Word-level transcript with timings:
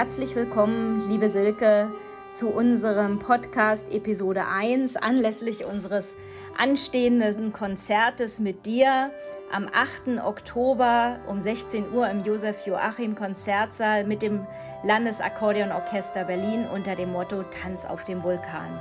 Herzlich 0.00 0.34
willkommen, 0.34 1.10
liebe 1.10 1.28
Silke, 1.28 1.92
zu 2.32 2.48
unserem 2.48 3.18
Podcast 3.18 3.92
Episode 3.92 4.46
1 4.46 4.96
anlässlich 4.96 5.66
unseres 5.66 6.16
anstehenden 6.56 7.52
Konzertes 7.52 8.40
mit 8.40 8.64
dir 8.64 9.10
am 9.52 9.68
8. 9.70 10.24
Oktober 10.24 11.20
um 11.26 11.42
16 11.42 11.92
Uhr 11.92 12.08
im 12.08 12.24
Josef 12.24 12.66
Joachim 12.66 13.14
Konzertsaal 13.14 14.04
mit 14.04 14.22
dem 14.22 14.46
Landesakkordeonorchester 14.84 16.24
Berlin 16.24 16.66
unter 16.72 16.96
dem 16.96 17.12
Motto 17.12 17.42
Tanz 17.42 17.84
auf 17.84 18.04
dem 18.04 18.22
Vulkan. 18.22 18.80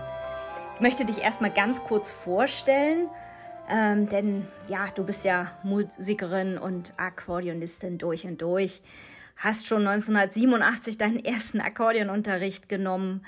Ich 0.76 0.80
möchte 0.80 1.04
dich 1.04 1.18
erstmal 1.18 1.52
ganz 1.52 1.84
kurz 1.84 2.12
vorstellen, 2.12 3.10
ähm, 3.70 4.08
denn 4.08 4.48
ja, 4.70 4.88
du 4.96 5.04
bist 5.04 5.26
ja 5.26 5.52
Musikerin 5.64 6.58
und 6.58 6.94
Akkordeonistin 6.96 7.98
durch 7.98 8.26
und 8.26 8.42
durch 8.42 8.82
hast 9.40 9.68
schon 9.68 9.88
1987 9.88 10.98
deinen 10.98 11.24
ersten 11.24 11.62
Akkordeonunterricht 11.62 12.70
genommen 12.70 13.26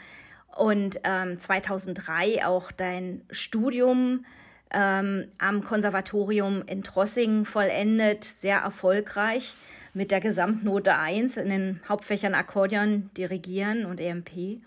und 0.55 0.99
ähm, 1.05 1.39
2003 1.39 2.45
auch 2.45 2.71
dein 2.71 3.21
Studium 3.31 4.25
ähm, 4.71 5.29
am 5.37 5.63
Konservatorium 5.63 6.63
in 6.67 6.83
Trossingen 6.83 7.45
vollendet, 7.45 8.25
sehr 8.25 8.59
erfolgreich 8.59 9.55
mit 9.93 10.11
der 10.11 10.19
Gesamtnote 10.21 10.95
1 10.95 11.37
in 11.37 11.49
den 11.49 11.81
Hauptfächern 11.87 12.35
Akkordeon, 12.35 13.09
Dirigieren 13.17 13.85
und 13.85 13.99
EMP. 13.99 14.61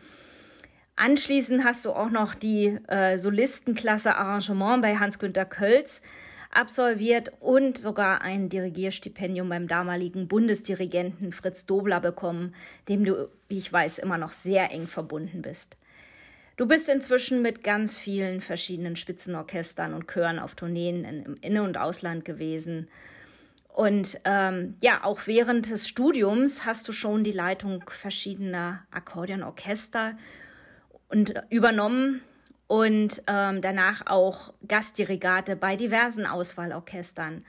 Anschließend 0.97 1.65
hast 1.65 1.85
du 1.85 1.93
auch 1.93 2.11
noch 2.11 2.35
die 2.35 2.79
äh, 2.89 3.19
Solistenklasse 3.19 4.15
Arrangement 4.15 4.81
bei 4.81 4.97
Hans-Günter 4.97 5.45
Kölz 5.45 6.03
absolviert 6.57 7.33
und 7.41 7.79
sogar 7.79 8.23
ein 8.23 8.49
Dirigierstipendium 8.49 9.49
beim 9.49 9.69
damaligen 9.69 10.29
Bundesdirigenten 10.29 11.33
Fritz 11.33 11.67
Dobler 11.67 12.01
bekommen, 12.01 12.55
dem 12.89 13.05
du, 13.05 13.29
wie 13.49 13.59
ich 13.59 13.73
weiß, 13.73 13.99
immer 13.99 14.19
noch 14.19 14.33
sehr 14.33 14.71
eng 14.71 14.87
verbunden 14.87 15.43
bist. 15.43 15.77
Du 16.57 16.67
bist 16.67 16.89
inzwischen 16.89 17.43
mit 17.43 17.65
ganz 17.65 17.97
vielen 17.97 18.41
verschiedenen 18.41 18.95
Spitzenorchestern 18.95 19.93
und 19.93 20.07
Chören 20.07 20.39
auf 20.39 20.55
Tourneen 20.55 21.05
im 21.05 21.37
Inne- 21.41 21.65
und 21.65 21.77
Ausland 21.77 22.25
gewesen. 22.25 22.89
Und 23.69 24.21
ähm, 24.25 24.77
ja, 24.81 25.03
auch 25.03 25.27
während 25.27 25.69
des 25.69 25.89
Studiums 25.89 26.65
hast 26.65 26.87
du 26.87 26.93
schon 26.93 27.25
die 27.25 27.33
Leitung 27.33 27.83
verschiedener 27.89 28.85
Akkordeonorchester 28.93 30.17
und 31.09 31.35
übernommen 31.51 32.23
und 32.67 33.23
ähm, 33.27 33.61
danach 33.61 34.07
auch 34.07 34.53
Gastdirigate 34.67 35.57
bei 35.57 35.77
diversen 35.77 36.27
Auswahlorchestern. 36.27 37.45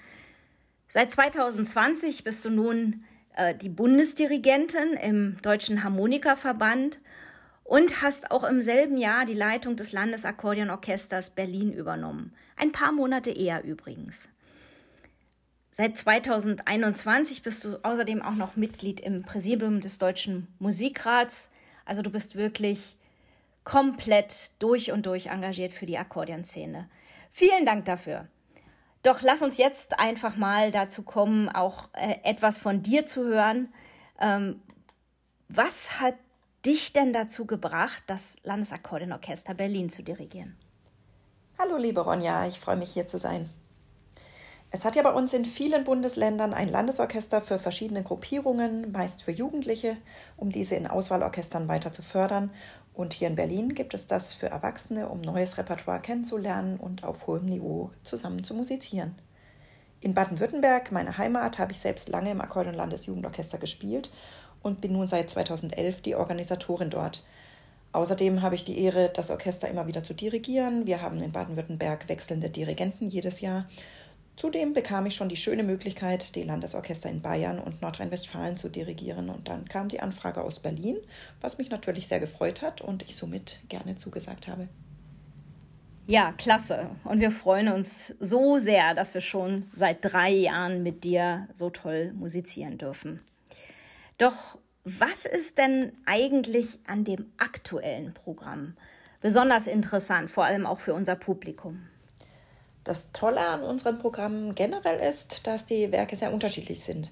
Seit 0.87 1.11
2020 1.11 2.23
bist 2.23 2.43
du 2.45 2.49
nun 2.49 3.03
äh, 3.35 3.55
die 3.55 3.69
Bundesdirigentin 3.69 4.93
im 4.93 5.37
Deutschen 5.41 5.83
Harmonikaverband 5.83 6.99
und 7.63 8.01
hast 8.01 8.31
auch 8.31 8.43
im 8.43 8.61
selben 8.61 8.97
Jahr 8.97 9.25
die 9.25 9.33
Leitung 9.33 9.75
des 9.75 9.91
Landesakkordeonorchesters 9.91 11.31
Berlin 11.31 11.73
übernommen. 11.73 12.33
Ein 12.55 12.71
paar 12.71 12.91
Monate 12.91 13.31
eher 13.31 13.63
übrigens. 13.63 14.29
Seit 15.71 15.97
2021 15.97 17.43
bist 17.43 17.65
du 17.65 17.83
außerdem 17.83 18.21
auch 18.21 18.35
noch 18.35 18.55
Mitglied 18.55 19.01
im 19.01 19.23
Präsidium 19.23 19.81
des 19.81 19.97
Deutschen 19.97 20.47
Musikrats. 20.59 21.49
Also 21.83 22.01
du 22.01 22.09
bist 22.09 22.37
wirklich 22.37 22.95
komplett 23.65 24.61
durch 24.61 24.93
und 24.93 25.05
durch 25.05 25.27
engagiert 25.27 25.73
für 25.73 25.85
die 25.85 25.97
Akkordeonszene. 25.97 26.89
Vielen 27.31 27.65
Dank 27.65 27.83
dafür. 27.83 28.27
Doch 29.03 29.21
lass 29.21 29.41
uns 29.41 29.57
jetzt 29.57 29.99
einfach 29.99 30.37
mal 30.37 30.71
dazu 30.71 31.03
kommen, 31.03 31.49
auch 31.49 31.89
äh, 31.93 32.15
etwas 32.23 32.57
von 32.57 32.81
dir 32.81 33.05
zu 33.05 33.25
hören. 33.25 33.73
Ähm, 34.19 34.61
was 35.49 35.99
hat 35.99 36.15
dich 36.65 36.93
denn 36.93 37.13
dazu 37.13 37.45
gebracht, 37.45 38.03
das 38.07 38.37
Landesakkordeonorchester 38.43 39.53
Berlin 39.53 39.89
zu 39.89 40.01
dirigieren? 40.01 40.57
Hallo, 41.59 41.77
liebe 41.77 42.01
Ronja, 42.01 42.47
ich 42.47 42.59
freue 42.59 42.77
mich 42.77 42.93
hier 42.93 43.07
zu 43.07 43.19
sein. 43.19 43.49
Es 44.75 44.83
hat 44.83 44.97
ja 44.97 45.03
bei 45.03 45.13
uns 45.13 45.33
in 45.33 45.45
vielen 45.45 45.85
Bundesländern 45.85 46.53
ein 46.53 46.67
Landesorchester 46.67 47.41
für 47.41 47.59
verschiedene 47.59 48.03
Gruppierungen, 48.03 48.91
meist 48.91 49.23
für 49.23 49.31
Jugendliche, 49.31 49.95
um 50.35 50.51
diese 50.51 50.75
in 50.75 50.85
Auswahlorchestern 50.85 51.69
weiter 51.69 51.93
zu 51.93 52.01
fördern. 52.01 52.51
Und 52.93 53.13
hier 53.13 53.29
in 53.29 53.37
Berlin 53.37 53.73
gibt 53.73 53.93
es 53.93 54.05
das 54.05 54.33
für 54.33 54.47
Erwachsene, 54.47 55.07
um 55.07 55.21
neues 55.21 55.57
Repertoire 55.57 56.01
kennenzulernen 56.01 56.75
und 56.75 57.05
auf 57.05 57.25
hohem 57.25 57.45
Niveau 57.45 57.91
zusammen 58.03 58.43
zu 58.43 58.53
musizieren. 58.53 59.15
In 60.01 60.13
Baden-Württemberg, 60.13 60.91
meiner 60.91 61.17
Heimat, 61.17 61.57
habe 61.57 61.71
ich 61.71 61.79
selbst 61.79 62.09
lange 62.09 62.31
im 62.31 62.41
Akkordeon 62.41 62.75
Landesjugendorchester 62.75 63.57
gespielt 63.57 64.11
und 64.61 64.81
bin 64.81 64.91
nun 64.91 65.07
seit 65.07 65.29
2011 65.29 66.01
die 66.01 66.15
Organisatorin 66.15 66.89
dort. 66.89 67.23
Außerdem 67.93 68.41
habe 68.41 68.55
ich 68.55 68.65
die 68.65 68.77
Ehre, 68.77 69.07
das 69.07 69.31
Orchester 69.31 69.69
immer 69.69 69.87
wieder 69.87 70.03
zu 70.03 70.13
dirigieren. 70.13 70.85
Wir 70.85 71.01
haben 71.01 71.21
in 71.21 71.31
Baden-Württemberg 71.31 72.09
wechselnde 72.09 72.49
Dirigenten 72.49 73.07
jedes 73.07 73.39
Jahr 73.39 73.67
Zudem 74.35 74.73
bekam 74.73 75.05
ich 75.05 75.15
schon 75.15 75.29
die 75.29 75.37
schöne 75.37 75.63
Möglichkeit, 75.63 76.35
die 76.35 76.43
Landesorchester 76.43 77.09
in 77.09 77.21
Bayern 77.21 77.57
und 77.57 77.81
Nordrhein-Westfalen 77.81 78.57
zu 78.57 78.67
dirigieren. 78.67 79.29
Und 79.29 79.47
dann 79.47 79.69
kam 79.69 79.87
die 79.87 80.01
Anfrage 80.01 80.41
aus 80.41 80.59
Berlin, 80.59 80.97
was 81.39 81.57
mich 81.57 81.69
natürlich 81.69 82.07
sehr 82.07 82.19
gefreut 82.19 82.61
hat 82.61 82.81
und 82.81 83.03
ich 83.03 83.15
somit 83.15 83.59
gerne 83.69 83.95
zugesagt 83.95 84.47
habe. 84.47 84.67
Ja, 86.07 86.33
klasse. 86.33 86.89
Und 87.03 87.21
wir 87.21 87.31
freuen 87.31 87.69
uns 87.69 88.13
so 88.19 88.57
sehr, 88.57 88.93
dass 88.93 89.13
wir 89.13 89.21
schon 89.21 89.69
seit 89.73 89.99
drei 90.01 90.29
Jahren 90.29 90.83
mit 90.83 91.03
dir 91.03 91.47
so 91.53 91.69
toll 91.69 92.13
musizieren 92.13 92.77
dürfen. 92.77 93.21
Doch 94.17 94.57
was 94.83 95.25
ist 95.25 95.57
denn 95.57 95.93
eigentlich 96.05 96.77
an 96.85 97.05
dem 97.05 97.31
aktuellen 97.37 98.13
Programm 98.13 98.75
besonders 99.19 99.65
interessant, 99.65 100.29
vor 100.29 100.45
allem 100.45 100.67
auch 100.67 100.79
für 100.79 100.93
unser 100.93 101.15
Publikum? 101.15 101.87
Das 102.85 103.11
Tolle 103.11 103.41
an 103.41 103.63
unseren 103.63 103.97
Programmen 103.97 104.55
generell 104.55 104.99
ist, 104.99 105.45
dass 105.47 105.65
die 105.65 105.91
Werke 105.91 106.15
sehr 106.15 106.31
unterschiedlich 106.31 106.83
sind. 106.83 107.11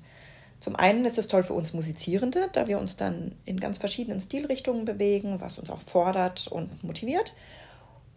Zum 0.59 0.75
einen 0.77 1.03
ist 1.03 1.17
es 1.17 1.27
toll 1.27 1.43
für 1.43 1.53
uns 1.53 1.73
Musizierende, 1.73 2.47
da 2.53 2.67
wir 2.67 2.79
uns 2.79 2.95
dann 2.95 3.35
in 3.43 3.59
ganz 3.59 3.79
verschiedenen 3.79 4.21
Stilrichtungen 4.21 4.85
bewegen, 4.85 5.41
was 5.41 5.57
uns 5.57 5.69
auch 5.69 5.81
fordert 5.81 6.47
und 6.47 6.83
motiviert. 6.83 7.33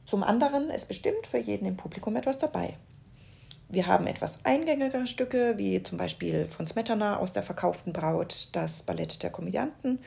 Zum 0.04 0.22
anderen 0.22 0.70
ist 0.70 0.86
bestimmt 0.86 1.26
für 1.26 1.38
jeden 1.38 1.66
im 1.66 1.76
Publikum 1.76 2.14
etwas 2.14 2.38
dabei. 2.38 2.74
Wir 3.68 3.88
haben 3.88 4.06
etwas 4.06 4.38
eingängigere 4.44 5.08
Stücke, 5.08 5.54
wie 5.56 5.82
zum 5.82 5.98
Beispiel 5.98 6.46
von 6.46 6.68
Smetana 6.68 7.16
aus 7.16 7.32
der 7.32 7.42
verkauften 7.42 7.92
Braut, 7.92 8.48
das 8.52 8.84
Ballett 8.84 9.24
der 9.24 9.30
Komödianten 9.30 9.98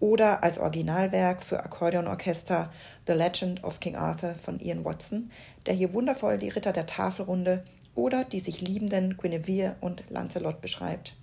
oder 0.00 0.42
als 0.42 0.58
Originalwerk 0.58 1.42
für 1.42 1.62
Akkordeonorchester 1.62 2.72
The 3.06 3.12
Legend 3.12 3.64
of 3.64 3.80
King 3.80 3.96
Arthur 3.96 4.34
von 4.34 4.58
Ian 4.60 4.86
Watson, 4.86 5.30
der 5.66 5.74
hier 5.74 5.92
wundervoll 5.92 6.38
die 6.38 6.48
Ritter 6.48 6.72
der 6.72 6.86
Tafelrunde 6.86 7.64
oder 7.94 8.24
die 8.24 8.40
sich 8.40 8.62
liebenden 8.62 9.18
Guinevere 9.18 9.76
und 9.82 10.04
Lancelot 10.08 10.62
beschreibt. 10.62 11.14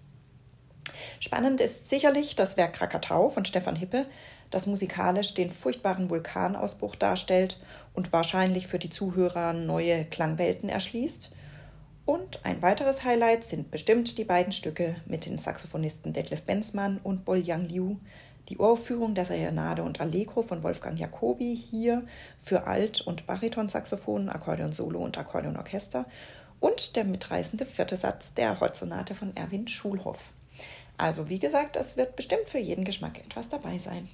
Spannend 1.20 1.60
ist 1.60 1.90
sicherlich 1.90 2.36
das 2.36 2.56
Werk 2.56 2.74
Krakatau 2.74 3.30
von 3.30 3.46
Stefan 3.46 3.76
Hippe, 3.76 4.06
das 4.52 4.68
musikalisch 4.68 5.34
den 5.34 5.50
furchtbaren 5.50 6.12
Vulkanausbruch 6.12 6.96
darstellt 6.96 7.60
und 7.96 8.14
wahrscheinlich 8.14 8.68
für 8.68 8.80
die 8.80 8.92
Zuhörer 8.92 9.54
neue 9.54 10.06
Klangwelten 10.06 10.70
erschließt– 10.70 11.32
und 12.10 12.44
ein 12.44 12.64
weiteres 12.64 13.04
Highlight 13.04 13.44
sind 13.44 13.70
bestimmt 13.70 14.18
die 14.18 14.24
beiden 14.24 14.52
Stücke 14.52 14.96
mit 15.06 15.28
den 15.28 15.38
Saxophonisten 15.38 16.12
Detlef 16.12 16.42
Benzmann 16.42 17.00
und 17.04 17.24
Bolyang 17.24 17.70
Liu, 17.70 17.98
die 18.48 18.58
Uraufführung 18.58 19.14
der 19.14 19.26
Serenade 19.26 19.84
und 19.84 20.02
Allegro 20.02 20.42
von 20.42 20.64
Wolfgang 20.64 21.00
Jacobi 21.00 21.56
hier 21.56 22.02
für 22.42 22.66
Alt- 22.66 23.02
und 23.02 23.28
Baritonsaxophon, 23.28 24.30
Akkordeon-Solo 24.30 24.98
und 24.98 25.20
Akkordeonorchester 25.20 26.08
und 26.60 26.96
der 26.96 27.04
mitreißende 27.04 27.68
vierte 27.68 27.96
Satz 27.96 28.34
der 28.34 28.60
Holzsonate 28.60 29.14
von 29.14 29.38
Erwin 29.38 29.68
Schulhoff. 29.68 30.34
Also 30.98 31.30
wie 31.30 31.38
gesagt, 31.38 31.76
es 31.76 31.96
wird 31.96 32.16
bestimmt 32.16 32.48
für 32.48 32.58
jeden 32.58 32.86
Geschmack 32.86 33.20
etwas 33.20 33.50
dabei 33.50 33.78
sein. 33.78 34.10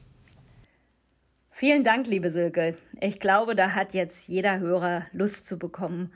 Vielen 1.49 1.85
Dank, 1.85 2.07
liebe 2.07 2.29
Silke. 2.29 2.77
Ich 2.99 3.21
glaube, 3.21 3.55
da 3.55 3.71
hat 3.71 3.93
jetzt 3.93 4.27
jeder 4.27 4.59
Hörer 4.59 5.05
Lust 5.13 5.47
zu 5.47 5.57
bekommen, 5.57 6.11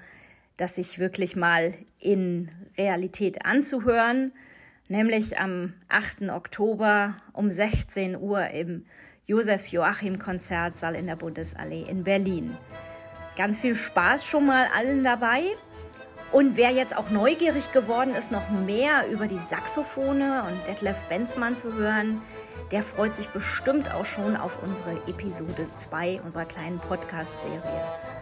das 0.59 0.75
sich 0.75 0.99
wirklich 0.99 1.37
mal 1.37 1.73
in 1.99 2.51
Realität 2.77 3.45
anzuhören, 3.45 4.33
nämlich 4.89 5.39
am 5.39 5.73
8. 5.87 6.29
Oktober 6.29 7.15
um 7.31 7.49
16 7.49 8.17
Uhr 8.17 8.49
im 8.49 8.85
Josef 9.25 9.67
Joachim 9.67 10.19
Konzertsaal 10.19 10.95
in 10.95 11.07
der 11.07 11.15
Bundesallee 11.15 11.85
in 11.89 12.03
Berlin. 12.03 12.57
Ganz 13.37 13.57
viel 13.57 13.75
Spaß 13.75 14.25
schon 14.25 14.47
mal 14.47 14.67
allen 14.75 15.05
dabei. 15.05 15.43
Und 16.33 16.57
wer 16.57 16.71
jetzt 16.71 16.95
auch 16.95 17.09
neugierig 17.09 17.71
geworden 17.71 18.13
ist, 18.13 18.31
noch 18.31 18.49
mehr 18.49 19.07
über 19.09 19.27
die 19.27 19.37
Saxophone 19.37 20.41
und 20.41 20.67
Detlef 20.67 20.97
Benzmann 21.07 21.55
zu 21.55 21.73
hören, 21.73 22.21
der 22.71 22.83
freut 22.83 23.15
sich 23.15 23.29
bestimmt 23.29 23.91
auch 23.93 24.05
schon 24.05 24.35
auf 24.35 24.61
unsere 24.61 24.91
Episode 25.07 25.67
2 25.77 26.21
unserer 26.21 26.45
kleinen 26.45 26.79
Podcast-Serie. 26.79 28.18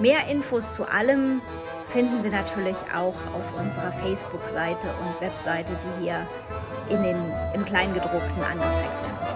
Mehr 0.00 0.28
Infos 0.28 0.74
zu 0.74 0.84
allem 0.84 1.42
finden 1.88 2.20
Sie 2.20 2.28
natürlich 2.28 2.76
auch 2.94 3.16
auf 3.34 3.60
unserer 3.60 3.90
Facebook-Seite 3.92 4.86
und 4.86 5.20
Webseite, 5.20 5.72
die 5.72 6.04
hier 6.04 6.24
in 6.88 7.02
den, 7.02 7.16
im 7.54 7.64
Kleingedruckten 7.64 8.42
angezeigt 8.44 9.02
werden. 9.02 9.27